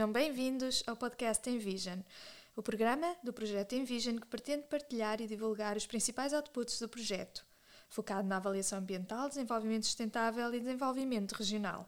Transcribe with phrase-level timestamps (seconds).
[0.00, 1.98] Sejam bem-vindos ao podcast Envision,
[2.56, 7.44] o programa do projeto Envision que pretende partilhar e divulgar os principais outputs do projeto,
[7.86, 11.86] focado na avaliação ambiental, desenvolvimento sustentável e desenvolvimento regional.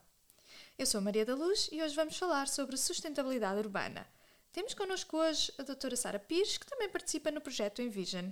[0.79, 4.07] Eu sou Maria da Luz e hoje vamos falar sobre sustentabilidade urbana.
[4.53, 8.27] Temos connosco hoje a doutora Sara Pires, que também participa no projeto Envision.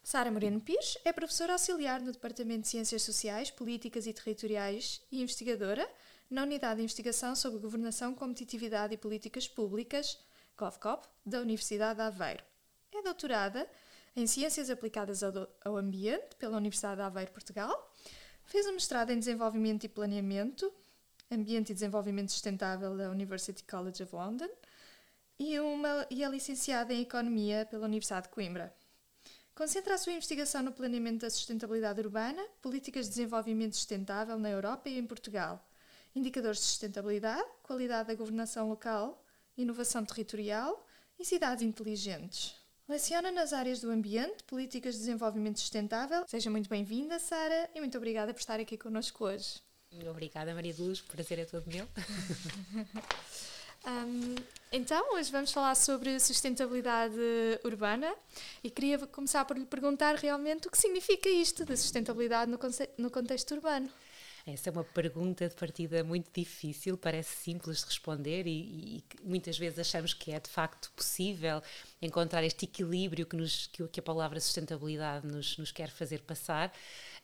[0.00, 5.20] Sara Moreno Pires é professora auxiliar no Departamento de Ciências Sociais, Políticas e Territoriais e
[5.22, 5.90] investigadora
[6.28, 10.18] na Unidade de Investigação sobre Governação, Competitividade e Políticas Públicas,
[10.56, 12.44] GovCop, da Universidade de Aveiro.
[12.92, 13.68] É doutorada
[14.14, 17.92] em Ciências Aplicadas ao Ambiente pela Universidade de Aveiro, Portugal.
[18.44, 20.72] Fez um mestrado em Desenvolvimento e Planeamento,
[21.30, 24.48] Ambiente e Desenvolvimento Sustentável da University College of London
[25.38, 28.74] e, uma, e é licenciada em Economia pela Universidade de Coimbra.
[29.54, 34.88] Concentra a sua investigação no planeamento da sustentabilidade urbana, políticas de desenvolvimento sustentável na Europa
[34.88, 35.66] e em Portugal
[36.16, 39.22] indicadores de sustentabilidade, qualidade da governação local,
[39.56, 40.86] inovação territorial
[41.18, 42.54] e cidades inteligentes.
[42.88, 46.24] Leciona nas áreas do ambiente, políticas de desenvolvimento sustentável.
[46.26, 49.60] Seja muito bem-vinda, Sara, e muito obrigada por estar aqui connosco hoje.
[50.08, 51.86] Obrigada, Maria Luz, o prazer é todo meu.
[53.86, 54.34] um,
[54.72, 57.14] então, hoje vamos falar sobre sustentabilidade
[57.64, 58.14] urbana
[58.64, 62.58] e queria começar por lhe perguntar realmente o que significa isto de sustentabilidade no,
[62.98, 63.90] no contexto urbano.
[64.46, 69.58] Essa é uma pergunta de partida muito difícil, parece simples de responder e, e, muitas
[69.58, 71.60] vezes achamos que é de facto possível
[72.00, 76.72] encontrar este equilíbrio que, nos, que, a palavra sustentabilidade nos, nos quer fazer passar.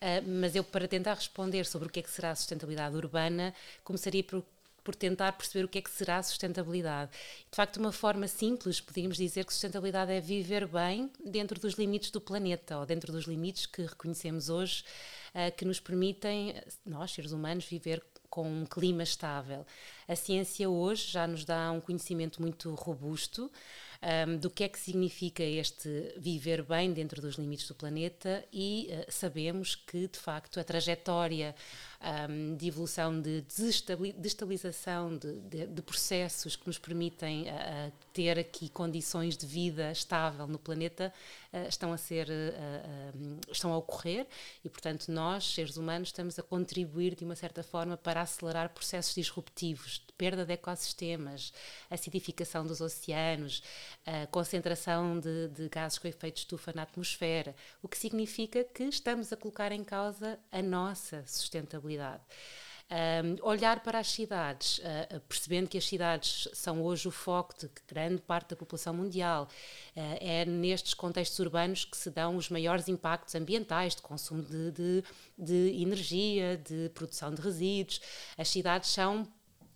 [0.00, 3.54] Uh, mas eu, para tentar responder sobre o que é que será a sustentabilidade urbana,
[3.84, 4.44] começaria por
[4.82, 7.10] por tentar perceber o que é que será sustentabilidade.
[7.50, 12.10] De facto, uma forma simples, podíamos dizer que sustentabilidade é viver bem dentro dos limites
[12.10, 14.84] do planeta, ou dentro dos limites que reconhecemos hoje,
[15.34, 19.66] uh, que nos permitem, nós, seres humanos, viver com um clima estável.
[20.08, 23.50] A ciência hoje já nos dá um conhecimento muito robusto
[24.02, 28.88] um, do que é que significa este viver bem dentro dos limites do planeta e
[28.90, 31.54] uh, sabemos que, de facto, a trajetória
[32.28, 33.44] um, de evolução, de
[34.18, 40.48] destabilização de, de, de, processos que nos permitem uh, ter aqui condições de vida estável
[40.48, 41.12] no planeta
[41.52, 42.28] uh, estão a ser
[43.50, 44.26] estão a ocorrer
[44.64, 49.14] e portanto nós seres humanos estamos a contribuir de uma certa forma para acelerar processos
[49.14, 51.52] disruptivos perda de ecossistemas
[51.90, 53.60] acidificação dos oceanos
[54.06, 59.32] a concentração de, de gases com efeito estufa na atmosfera o que significa que estamos
[59.32, 62.22] a colocar em causa a nossa sustentabilidade
[62.92, 67.70] um, olhar para as cidades, uh, percebendo que as cidades são hoje o foco de
[67.88, 69.48] grande parte da população mundial,
[69.96, 74.70] uh, é nestes contextos urbanos que se dão os maiores impactos ambientais, de consumo de,
[74.72, 75.04] de,
[75.38, 78.00] de energia, de produção de resíduos.
[78.36, 79.26] As cidades são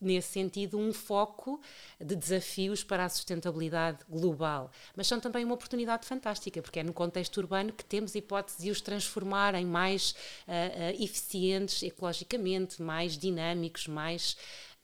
[0.01, 1.61] nesse sentido, um foco
[2.01, 4.71] de desafios para a sustentabilidade global.
[4.95, 8.71] Mas são também uma oportunidade fantástica, porque é no contexto urbano que temos hipótese de
[8.71, 10.13] os transformar em mais
[10.47, 14.37] uh, uh, eficientes ecologicamente, mais dinâmicos, mais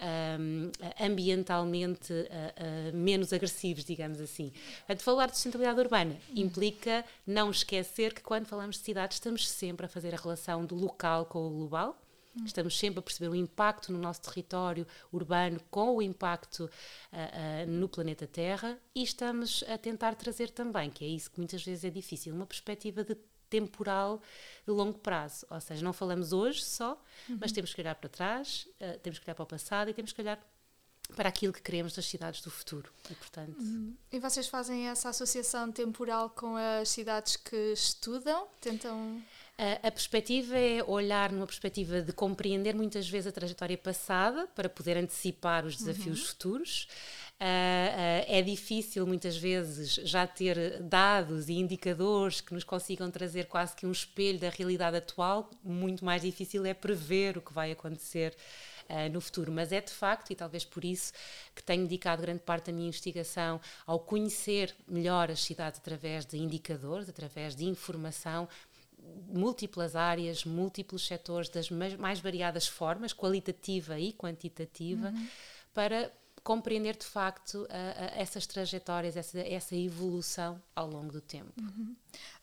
[0.03, 4.53] um, ambientalmente uh, uh, menos agressivos, digamos assim.
[4.79, 9.87] Portanto, falar de sustentabilidade urbana implica não esquecer que quando falamos de cidades estamos sempre
[9.87, 12.02] a fazer a relação do local com o global
[12.37, 12.45] Hum.
[12.45, 17.71] Estamos sempre a perceber o impacto no nosso território urbano com o impacto uh, uh,
[17.71, 21.85] no planeta Terra e estamos a tentar trazer também, que é isso que muitas vezes
[21.85, 23.17] é difícil, uma perspectiva de
[23.51, 24.23] temporal
[24.67, 25.47] de longo prazo.
[25.51, 26.93] Ou seja, não falamos hoje só,
[27.29, 27.37] uhum.
[27.39, 30.13] mas temos que olhar para trás, uh, temos que olhar para o passado e temos
[30.13, 30.41] que olhar
[31.15, 32.91] para aquilo que queremos das cidades do futuro.
[33.11, 33.59] E, portanto...
[33.61, 33.95] Uhum.
[34.11, 38.47] e vocês fazem essa associação temporal com as cidades que estudam?
[38.61, 39.23] Tentam.
[39.63, 44.69] A, a perspectiva é olhar numa perspectiva de compreender muitas vezes a trajetória passada para
[44.69, 46.27] poder antecipar os desafios uhum.
[46.27, 46.89] futuros.
[47.41, 53.47] Uh, uh, é difícil muitas vezes já ter dados e indicadores que nos consigam trazer
[53.47, 55.49] quase que um espelho da realidade atual.
[55.63, 58.35] Muito mais difícil é prever o que vai acontecer
[58.89, 59.53] uh, no futuro.
[59.53, 61.13] Mas é de facto, e talvez por isso,
[61.55, 66.37] que tenho dedicado grande parte da minha investigação ao conhecer melhor as cidades através de
[66.37, 68.49] indicadores, através de informação
[69.29, 75.29] múltiplas áreas, múltiplos setores, das mais variadas formas, qualitativa e quantitativa, uhum.
[75.73, 76.13] para
[76.45, 77.67] compreender de facto
[78.17, 81.53] essas trajetórias, essa, essa evolução ao longo do tempo.
[81.61, 81.97] Uhum.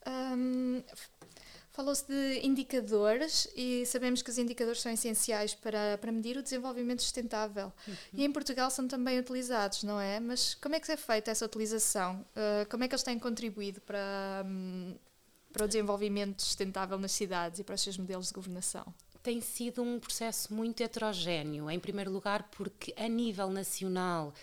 [0.08, 0.84] Um,
[1.72, 7.02] Falou-se de indicadores e sabemos que os indicadores são essenciais para, para medir o desenvolvimento
[7.02, 7.72] sustentável.
[7.88, 7.96] Uhum.
[8.16, 10.20] E em Portugal são também utilizados, não é?
[10.20, 12.26] Mas como é que é feita essa utilização?
[12.36, 14.94] Uh, como é que eles têm contribuído para, um,
[15.51, 18.94] para o desenvolvimento sustentável nas cidades e para os seus modelos de governação?
[19.22, 21.69] tem sido um processo muito heterogéneo.
[21.69, 24.34] Em primeiro lugar, porque a nível nacional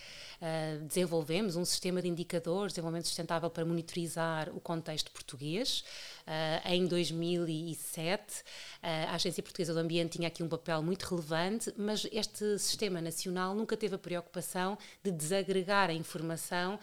[0.41, 5.82] uh, desenvolvemos um sistema de indicadores, de desenvolvimento sustentável para monitorizar o contexto português.
[6.26, 8.43] Uh, em 2007, uh,
[8.82, 13.55] a Agência Portuguesa do Ambiente tinha aqui um papel muito relevante, mas este sistema nacional
[13.55, 16.81] nunca teve a preocupação de desagregar a informação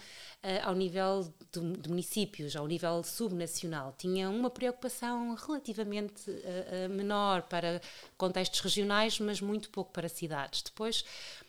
[0.64, 3.96] ao nível de, de, municípios, ao nível subnacional.
[3.98, 6.24] Tinha uma preocupação relativamente
[6.90, 7.82] menor para
[8.18, 10.62] contextos regionais, mas muito pouco para cidades.
[10.62, 11.06] Depois,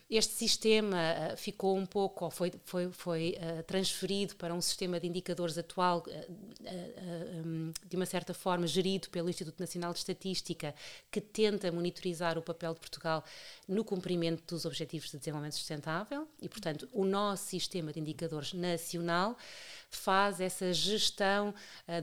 [0.09, 4.99] este sistema uh, ficou um pouco, ou foi, foi, foi uh, transferido para um sistema
[4.99, 10.75] de indicadores atual, uh, um, de uma certa forma gerido pelo Instituto Nacional de Estatística,
[11.09, 13.23] que tenta monitorizar o papel de Portugal
[13.67, 16.27] no cumprimento dos Objetivos de Desenvolvimento Sustentável.
[16.39, 19.35] E, portanto, o nosso sistema de indicadores nacional
[19.89, 21.53] faz essa gestão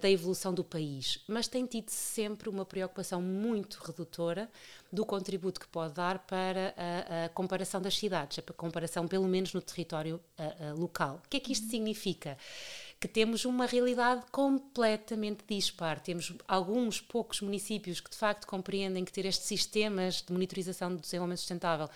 [0.01, 4.51] da evolução do país, mas tem tido sempre uma preocupação muito redutora
[4.93, 9.55] do contributo que pode dar para a, a comparação das cidades, a comparação pelo menos
[9.55, 11.21] no território a, local.
[11.25, 12.37] O que é que isto significa?
[13.03, 15.99] que temos uma realidade completamente dispar.
[15.99, 21.01] Temos alguns poucos municípios que de facto compreendem que ter estes sistemas de monitorização do
[21.01, 21.91] desenvolvimento sustentável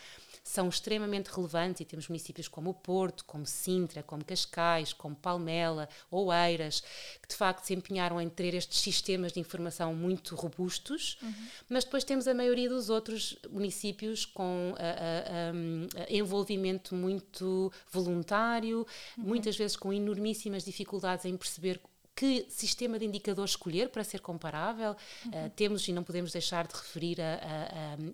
[0.46, 5.88] são extremamente relevantes e temos municípios como o Porto, como Sintra, como Cascais, como Palmela,
[6.08, 6.84] Oeiras,
[7.20, 11.34] que de facto se empenharam em ter estes sistemas de informação muito robustos, uhum.
[11.68, 18.86] mas depois temos a maioria dos outros municípios com a, a, a, envolvimento muito voluntário,
[19.18, 19.24] uhum.
[19.24, 21.80] muitas vezes com enormíssimas dificuldades em perceber
[22.16, 24.96] que sistema de indicadores escolher para ser comparável.
[25.26, 25.30] Uhum.
[25.46, 27.34] Uh, temos e não podemos deixar de referir a,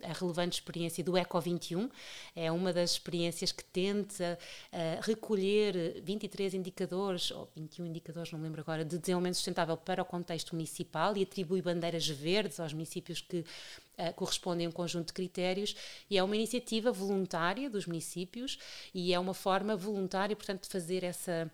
[0.05, 1.89] a, a, relevante experiência do Eco 21,
[2.35, 4.37] é uma das experiências que tenta
[4.73, 10.03] uh, recolher 23 indicadores, ou 21 indicadores, não me lembro agora, de desenvolvimento sustentável para
[10.03, 15.07] o contexto municipal e atribui bandeiras verdes aos municípios que uh, correspondem a um conjunto
[15.07, 15.77] de critérios
[16.11, 18.59] e é uma iniciativa voluntária dos municípios
[18.93, 21.49] e é uma forma voluntária, portanto, de fazer essa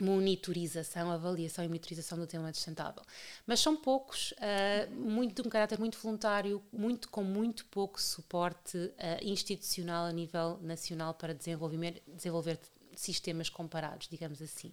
[0.00, 3.02] monitorização, avaliação e monitorização do tema sustentável.
[3.46, 8.76] Mas são poucos, uh, muito de um caráter muito voluntário, muito com muito pouco suporte
[8.76, 8.92] uh,
[9.22, 12.58] institucional a nível nacional para desenvolver, desenvolver
[12.96, 14.72] sistemas comparados, digamos assim.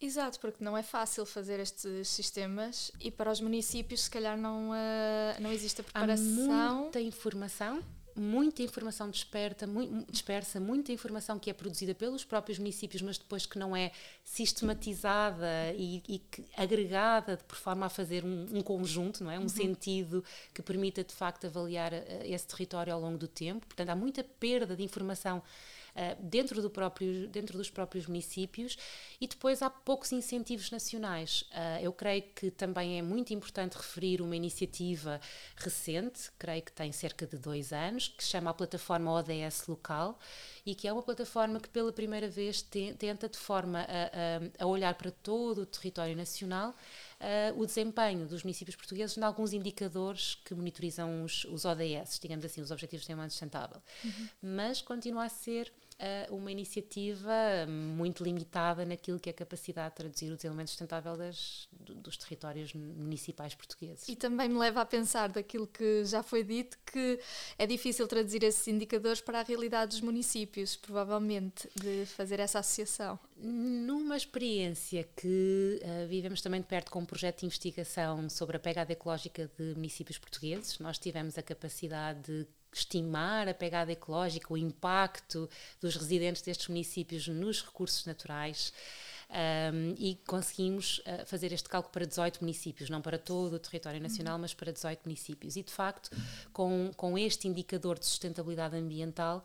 [0.00, 4.70] Exato, porque não é fácil fazer estes sistemas e para os municípios se calhar não,
[4.70, 6.52] uh, não existe a preparação.
[6.52, 7.82] Há muita informação
[8.16, 13.46] muita informação dispersa, muito, dispersa, muita informação que é produzida pelos próprios municípios, mas depois
[13.46, 13.90] que não é
[14.24, 19.38] sistematizada e, e que, agregada por forma a fazer um, um conjunto, não é?
[19.38, 19.48] Um uhum.
[19.48, 23.66] sentido que permita de facto avaliar eh, esse território ao longo do tempo.
[23.66, 25.42] Portanto, há muita perda de informação
[26.20, 28.76] dentro, do próprio, dentro dos próprios municípios
[29.20, 31.42] e depois há poucos incentivos nacionais.
[31.42, 35.20] Uh, eu creio que também é muito importante referir uma iniciativa
[35.56, 40.18] recente, creio que tem cerca de dois anos, que se chama a plataforma ODS Local
[40.66, 44.64] e que é uma plataforma que pela primeira vez te, tenta de forma a, a,
[44.64, 46.74] a, olhar para todo o território nacional
[47.24, 52.44] Uh, o desempenho dos municípios portugueses em alguns indicadores que monitorizam os, os ODS, digamos
[52.44, 53.82] assim, os Objetivos de Desenvolvimento Sustentável.
[54.04, 54.28] Uhum.
[54.42, 57.32] Mas continua a ser uh, uma iniciativa
[57.68, 62.72] muito limitada naquilo que é a capacidade de traduzir o desenvolvimento sustentável das, dos territórios
[62.74, 64.08] municipais portugueses.
[64.08, 67.18] E também me leva a pensar daquilo que já foi dito, que
[67.58, 73.18] é difícil traduzir esses indicadores para a realidade dos municípios, provavelmente, de fazer essa associação.
[73.36, 78.60] Numa experiência que uh, vivemos também de perto com um projeto de investigação sobre a
[78.60, 82.46] pegada ecológica de municípios portugueses, nós tivemos a capacidade de
[82.78, 85.48] estimar a pegada ecológica, o impacto
[85.80, 88.72] dos residentes destes municípios nos recursos naturais.
[89.30, 94.00] Um, e conseguimos uh, fazer este cálculo para 18 municípios, não para todo o território
[94.00, 95.56] nacional, mas para 18 municípios.
[95.56, 96.10] E, de facto,
[96.52, 99.42] com, com este indicador de sustentabilidade ambiental,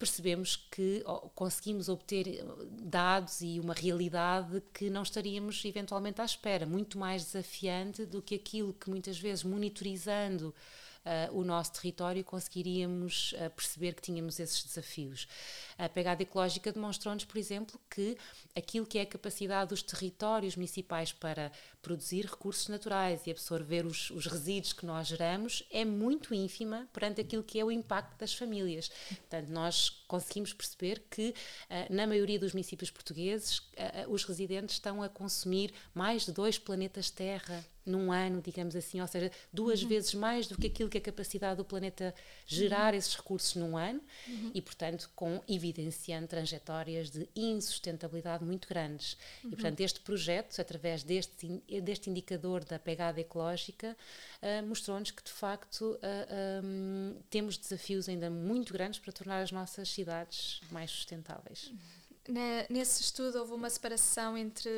[0.00, 6.64] percebemos que conseguimos obter eh, dados e uma realidade que não estaríamos eventualmente à espera,
[6.64, 10.54] muito mais desafiante do que aquilo que muitas vezes monitorizando
[11.04, 15.26] uh, o nosso território, conseguiríamos uh, perceber que tínhamos esses desafios.
[15.78, 18.16] A pegada ecológica demonstrou-nos, por exemplo, que
[18.54, 21.50] aquilo que é a capacidade dos territórios municipais para
[21.82, 27.20] produzir recursos naturais e absorver os, os resíduos que nós geramos é muito ínfima perante
[27.20, 28.90] aquilo que é o impacto das famílias.
[29.08, 33.62] Portanto, nós conseguimos perceber que, uh, na maioria dos municípios portugueses,
[34.08, 39.06] os residentes estão a consumir mais de dois planetas Terra num ano, digamos assim, ou
[39.06, 39.88] seja, duas uhum.
[39.88, 42.14] vezes mais do que aquilo que a capacidade do planeta
[42.46, 42.98] gerar uhum.
[42.98, 44.50] esses recursos num ano uhum.
[44.54, 49.16] e, portanto, com evidenciando trajetórias de insustentabilidade muito grandes.
[49.42, 49.50] E, uhum.
[49.50, 51.48] portanto, este projeto, através deste,
[51.82, 53.96] deste indicador da pegada ecológica,
[54.42, 59.42] uh, mostrou-nos que, de facto, uh, ah, um, temos desafios ainda muito grandes para tornar
[59.42, 61.72] as nossas cidades mais sustentáveis.
[62.68, 64.70] Nesse estudo houve uma separação entre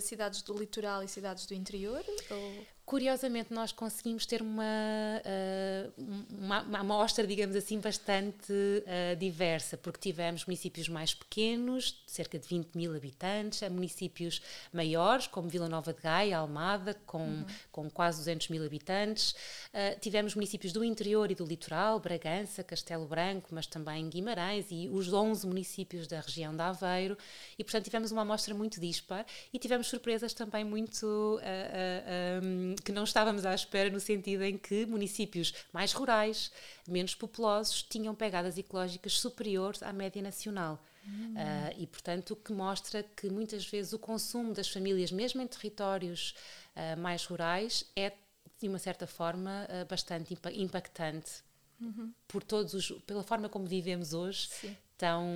[0.00, 2.02] cidades do litoral e cidades do interior?
[2.30, 2.66] Ou?
[2.86, 5.92] Curiosamente, nós conseguimos ter uma, uh,
[6.38, 12.46] uma, uma amostra, digamos assim, bastante uh, diversa, porque tivemos municípios mais pequenos, cerca de
[12.46, 14.40] 20 mil habitantes, a municípios
[14.72, 17.44] maiores, como Vila Nova de Gaia, Almada, com, uhum.
[17.72, 19.32] com quase 200 mil habitantes.
[19.32, 24.88] Uh, tivemos municípios do interior e do litoral, Bragança, Castelo Branco, mas também Guimarães e
[24.92, 27.18] os 11 municípios da região de Aveiro.
[27.58, 31.40] E, portanto, tivemos uma amostra muito dispar e tivemos surpresas também muito.
[32.44, 36.50] Um, que não estávamos à espera, no sentido em que municípios mais rurais,
[36.88, 40.82] menos populosos, tinham pegadas ecológicas superiores à média nacional.
[41.06, 45.46] Uh, e, portanto, o que mostra que muitas vezes o consumo das famílias, mesmo em
[45.46, 46.34] territórios
[46.74, 48.12] uh, mais rurais, é,
[48.60, 51.44] de uma certa forma, uh, bastante impactante.
[51.80, 52.12] Uhum.
[52.26, 55.26] Por todos os, pela forma como vivemos hoje, Sim tão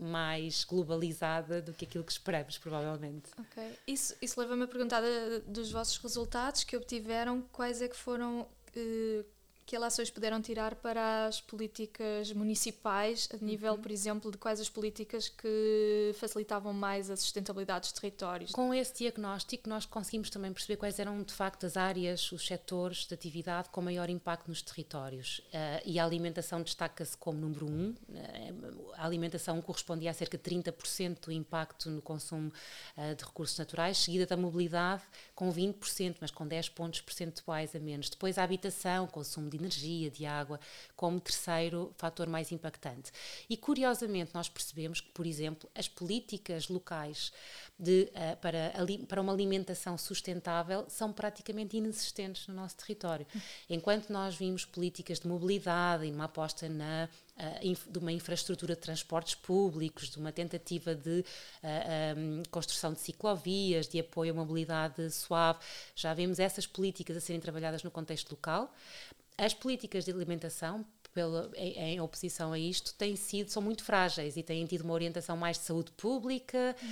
[0.00, 3.30] mais globalizada do que aquilo que esperamos, provavelmente.
[3.38, 3.78] Ok.
[3.86, 5.02] Isso, isso leva-me a perguntar
[5.46, 9.24] dos vossos resultados que obtiveram, quais é que foram eh,
[9.66, 13.80] que relações puderam tirar para as políticas municipais, a nível, uhum.
[13.80, 18.52] por exemplo, de quais as políticas que facilitavam mais a sustentabilidade dos territórios?
[18.52, 23.06] Com esse diagnóstico, nós conseguimos também perceber quais eram, de facto, as áreas, os setores
[23.06, 25.38] de atividade com maior impacto nos territórios.
[25.38, 27.90] Uh, e a alimentação destaca-se como número um.
[27.90, 32.52] Uh, a alimentação correspondia a cerca de 30% do impacto no consumo
[32.96, 35.02] uh, de recursos naturais, seguida da mobilidade,
[35.34, 38.10] com 20%, mas com 10 pontos percentuais a menos.
[38.10, 40.60] Depois a habitação, consumo de energia, de água,
[40.96, 43.10] como terceiro fator mais impactante.
[43.48, 47.32] E curiosamente nós percebemos que, por exemplo, as políticas locais
[47.78, 48.72] de, uh, para,
[49.08, 53.26] para uma alimentação sustentável são praticamente inexistentes no nosso território.
[53.68, 58.80] Enquanto nós vimos políticas de mobilidade e uma aposta na uh, de uma infraestrutura de
[58.80, 61.24] transportes públicos, de uma tentativa de uh,
[61.62, 65.58] eh, um, construção de ciclovias, de apoio à mobilidade suave,
[65.94, 68.72] já vemos essas políticas a serem trabalhadas no contexto local.
[69.36, 74.36] As políticas de alimentação pela, em, em, oposição a isto têm sido, são muito frágeis
[74.36, 76.88] e têm tido uma orientação mais de saúde pública, uhum.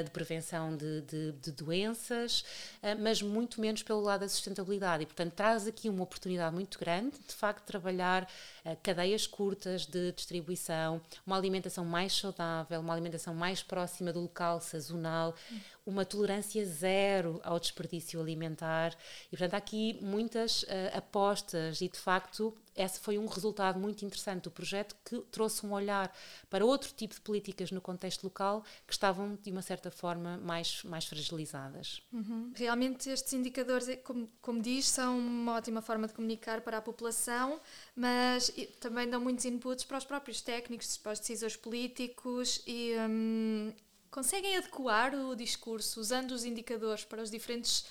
[0.00, 2.44] uh, de prevenção de, de, de doenças,
[2.82, 5.02] uh, mas muito menos pelo lado da sustentabilidade.
[5.02, 8.22] E, portanto, traz aqui uma oportunidade muito grande, de facto, trabalhar
[8.64, 14.60] uh, cadeias curtas de distribuição, uma alimentação mais saudável, uma alimentação mais próxima do local,
[14.60, 15.34] sazonal.
[15.50, 18.96] Uhum uma tolerância zero ao desperdício alimentar.
[19.26, 24.04] E, portanto, há aqui muitas uh, apostas e, de facto, esse foi um resultado muito
[24.04, 26.12] interessante do projeto que trouxe um olhar
[26.50, 30.82] para outro tipo de políticas no contexto local que estavam, de uma certa forma, mais,
[30.84, 32.02] mais fragilizadas.
[32.12, 32.50] Uhum.
[32.54, 36.82] Realmente, estes indicadores, é, como, como diz, são uma ótima forma de comunicar para a
[36.82, 37.60] população,
[37.94, 38.50] mas
[38.80, 42.94] também dão muitos inputs para os próprios técnicos, para os decisores políticos e.
[43.08, 43.72] Hum,
[44.14, 47.84] conseguem adequar o discurso usando os indicadores para os diferentes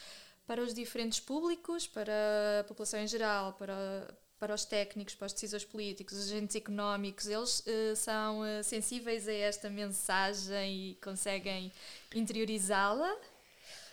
[0.48, 2.14] para os diferentes públicos, para
[2.62, 4.08] a população em geral, para
[4.40, 9.26] para os técnicos, para os decisores políticos, os agentes económicos, eles uh, são uh, sensíveis
[9.26, 11.72] a esta mensagem e conseguem
[12.14, 13.16] interiorizá-la?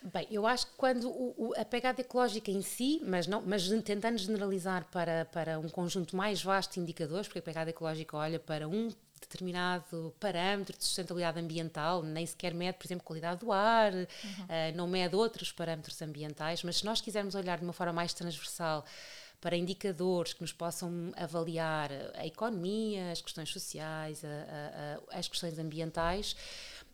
[0.02, 3.68] Bem, eu acho que quando o, o, a pegada ecológica em si, mas, não, mas
[3.82, 8.40] tentando generalizar para, para um conjunto mais vasto de indicadores, porque a pegada ecológica olha
[8.40, 13.92] para um determinado parâmetro de sustentabilidade ambiental, nem sequer mede, por exemplo, qualidade do ar,
[13.92, 14.04] uhum.
[14.04, 18.12] uh, não mede outros parâmetros ambientais, mas se nós quisermos olhar de uma forma mais
[18.12, 18.84] transversal
[19.40, 25.28] para indicadores que nos possam avaliar a economia, as questões sociais, a, a, a, as
[25.28, 26.36] questões ambientais,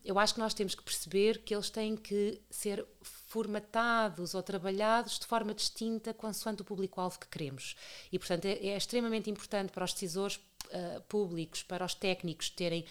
[0.05, 5.19] eu acho que nós temos que perceber que eles têm que ser formatados ou trabalhados
[5.19, 7.75] de forma distinta consoante o público-alvo que queremos.
[8.09, 10.39] E, portanto, é, é extremamente importante para os decisores
[10.73, 12.85] uh, públicos, para os técnicos terem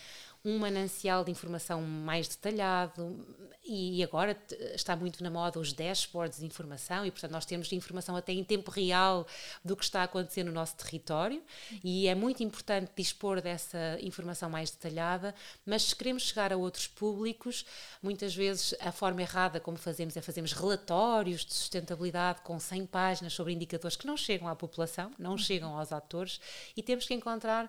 [0.46, 3.18] um manancial de informação mais detalhado
[3.64, 4.40] e agora
[4.76, 8.44] está muito na moda os dashboards de informação e portanto nós temos informação até em
[8.44, 9.26] tempo real
[9.64, 11.42] do que está a acontecer no nosso território
[11.82, 15.34] e é muito importante dispor dessa informação mais detalhada,
[15.66, 17.66] mas se queremos chegar a outros públicos,
[18.00, 23.32] muitas vezes a forma errada como fazemos é fazermos relatórios de sustentabilidade com 100 páginas
[23.32, 26.40] sobre indicadores que não chegam à população, não chegam aos atores
[26.76, 27.68] e temos que encontrar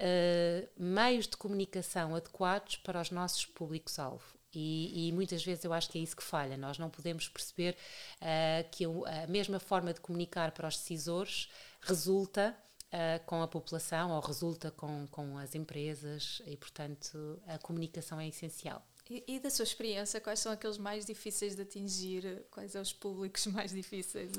[0.00, 4.24] uh, meios de comunicação adequados para os nossos públicos-alvo.
[4.54, 6.56] E, e, muitas vezes eu acho que é isso que falha.
[6.56, 7.76] Nós não podemos perceber
[8.20, 14.12] uh, que a mesma forma de comunicar para os decisores resulta uh, com a população
[14.12, 18.86] ou resulta com, com as empresas e, portanto, a comunicação é essencial.
[19.10, 22.46] E, e, da sua experiência, quais são aqueles mais difíceis de atingir?
[22.50, 24.32] Quais são os públicos mais difíceis?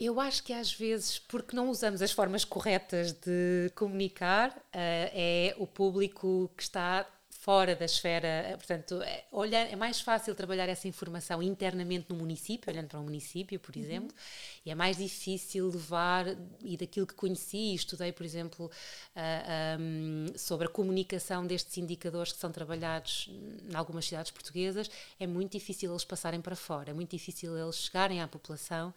[0.00, 5.56] Eu acho que às vezes, porque não usamos as formas corretas de comunicar, uh, é
[5.58, 7.04] o público que está
[7.40, 12.16] fora da esfera, eh, portanto, é, olhar, é mais fácil trabalhar essa informação internamente no
[12.16, 13.82] município, olhando para um município, por uhum.
[13.82, 14.16] exemplo,
[14.66, 16.26] e é mais difícil levar,
[16.60, 18.70] e daquilo que conheci, estudei, por exemplo, uh,
[19.16, 23.30] ah, um, sobre a comunicação destes indicadores que são trabalhados
[23.70, 27.76] em algumas cidades portuguesas, é muito difícil eles passarem para fora, é muito difícil eles
[27.76, 28.92] chegarem à população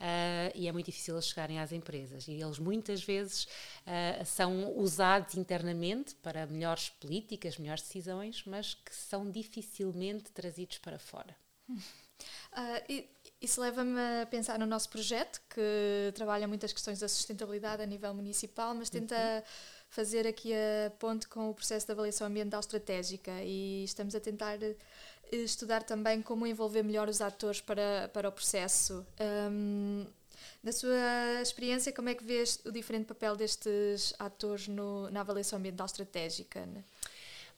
[0.00, 2.26] uh, e é muito difícil eles chegarem às empresas.
[2.26, 8.94] E eles muitas vezes uh, são usados internamente para melhores políticas, melhores decisões, mas que
[8.94, 11.36] são dificilmente trazidos para fora.
[11.68, 13.04] Uh,
[13.40, 18.12] isso leva-me a pensar no nosso projeto, que trabalha muitas questões da sustentabilidade a nível
[18.14, 19.42] municipal, mas tenta uhum.
[19.88, 24.58] fazer aqui a ponte com o processo de avaliação ambiental estratégica e estamos a tentar
[25.30, 29.06] estudar também como envolver melhor os atores para, para o processo.
[29.20, 30.06] Um,
[30.62, 35.58] na sua experiência, como é que vês o diferente papel destes atores no, na avaliação
[35.58, 36.66] ambiental estratégica?
[36.66, 36.84] Né?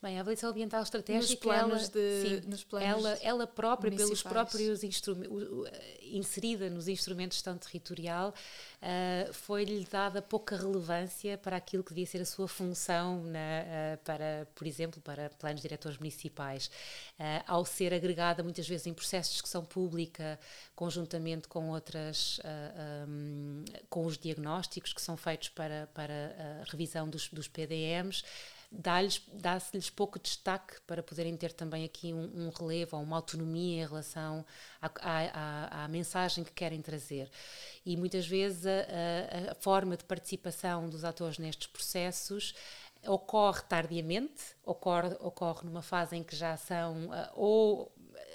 [0.02, 3.96] Bem, a avaliação ambiental estratégica, nos planos ela, de, sim, nos planos ela, ela própria,
[3.96, 5.70] pelos próprios instrumentos,
[6.02, 8.34] inserida nos instrumentos de gestão territorial,
[8.82, 13.98] uh, foi-lhe dada pouca relevância para aquilo que devia ser a sua função na, uh,
[14.04, 16.66] para, por exemplo, para planos diretores municipais,
[17.20, 20.36] uh, ao ser agregada muitas vezes em processos de discussão pública,
[20.74, 22.40] conjuntamente com outras,
[23.08, 28.24] um, com os diagnósticos que são feitos para, para a revisão dos, dos PDMs,
[28.72, 33.86] dá-se-lhes pouco destaque para poderem ter também aqui um, um relevo ou uma autonomia em
[33.86, 34.44] relação
[34.80, 37.30] à, à, à, mensagem que querem trazer.
[37.84, 42.54] E muitas vezes a, a forma de participação dos atores nestes processos
[43.06, 47.92] ocorre tardiamente, ocorre, ocorre numa fase em que já são uh, ou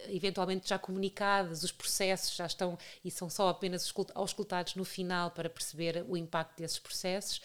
[0.07, 5.49] eventualmente já comunicadas, os processos já estão e são só apenas auscultados no final para
[5.49, 7.41] perceber o impacto desses processos.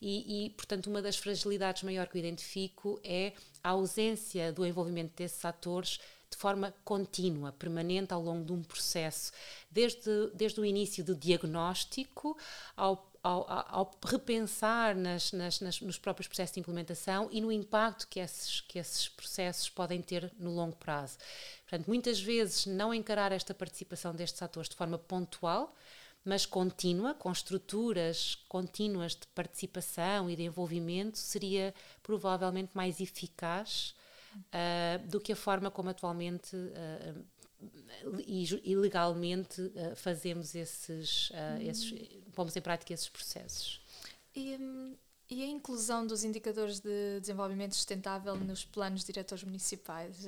[0.00, 5.14] E, e, portanto, uma das fragilidades maior que eu identifico é a ausência do envolvimento
[5.16, 5.98] desses atores
[6.30, 9.32] de forma contínua, permanente ao longo de um processo,
[9.70, 12.36] desde, desde o início do diagnóstico
[12.76, 18.06] ao, ao, ao repensar nas, nas, nas, nos próprios processos de implementação e no impacto
[18.06, 21.16] que esses, que esses processos podem ter no longo prazo.
[21.62, 25.74] Portanto, muitas vezes não encarar esta participação destes atores de forma pontual,
[26.22, 33.94] mas contínua, com estruturas contínuas de participação e de envolvimento, seria provavelmente mais eficaz
[34.36, 37.24] uh, do que a forma como atualmente uh,
[38.26, 41.62] e, legalmente uh, fazemos esses, hum.
[41.62, 41.92] esses,
[42.34, 43.80] pomos em prática esses processos.
[44.34, 44.58] E,
[45.30, 50.26] e, a inclusão dos indicadores de desenvolvimento sustentável nos planos diretores municipais?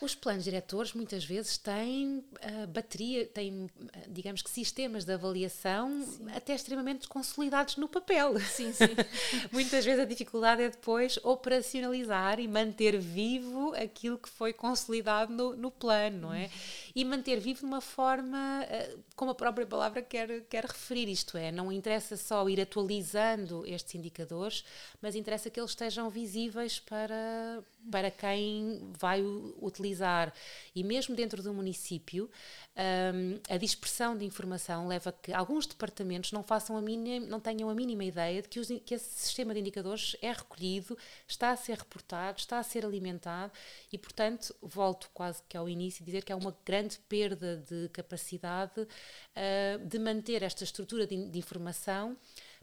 [0.00, 3.70] Os planos diretores muitas vezes têm uh, bateria, têm, uh,
[4.06, 6.30] digamos que, sistemas de avaliação sim.
[6.30, 8.38] até extremamente consolidados no papel.
[8.38, 8.84] Sim, sim.
[9.50, 15.56] muitas vezes a dificuldade é depois operacionalizar e manter vivo aquilo que foi consolidado no,
[15.56, 16.48] no plano, não é?
[16.98, 21.38] E manter vivo de uma forma, uh, como a própria palavra quer, quer referir, isto
[21.38, 24.64] é, não interessa só ir atualizando estes indicadores,
[25.00, 29.22] mas interessa que eles estejam visíveis para, para quem vai
[29.62, 30.34] utilizar.
[30.74, 32.28] E mesmo dentro do município,
[32.76, 37.38] um, a dispersão de informação leva a que alguns departamentos não façam a mínima, não
[37.38, 41.50] tenham a mínima ideia de que, os, que esse sistema de indicadores é recolhido, está
[41.50, 43.52] a ser reportado, está a ser alimentado
[43.92, 48.80] e, portanto, volto quase que ao início dizer que há uma grande perda de capacidade
[48.80, 52.16] uh, de manter esta estrutura de, de informação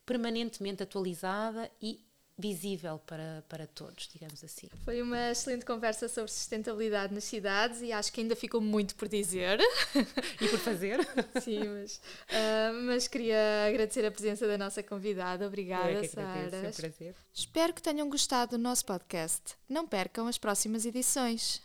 [0.05, 2.05] permanentemente atualizada e
[2.37, 4.67] visível para, para todos, digamos assim.
[4.83, 9.07] Foi uma excelente conversa sobre sustentabilidade nas cidades e acho que ainda ficou muito por
[9.07, 9.59] dizer.
[10.41, 10.99] e por fazer.
[11.41, 11.97] Sim, mas,
[12.29, 15.47] uh, mas queria agradecer a presença da nossa convidada.
[15.47, 16.57] Obrigada, Eu é que Sara.
[16.57, 17.15] É um prazer.
[17.33, 19.55] Espero que tenham gostado do nosso podcast.
[19.69, 21.61] Não percam as próximas edições.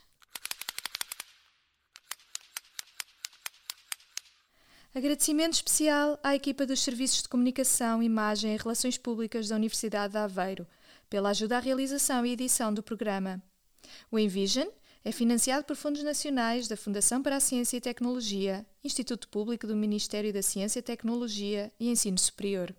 [4.92, 10.18] Agradecimento especial à equipa dos Serviços de Comunicação, Imagem e Relações Públicas da Universidade de
[10.18, 10.66] Aveiro,
[11.08, 13.40] pela ajuda à realização e edição do programa.
[14.10, 14.66] O Envision
[15.04, 19.76] é financiado por fundos nacionais da Fundação para a Ciência e Tecnologia, Instituto Público do
[19.76, 22.74] Ministério da Ciência, Tecnologia e Ensino Superior.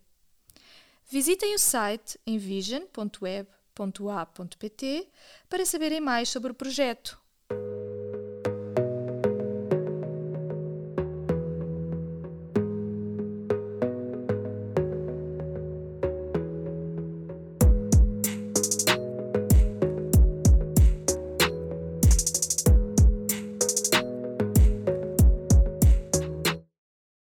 [1.10, 3.48] Visitem o site envision.web
[5.50, 7.18] para saberem mais sobre o projeto.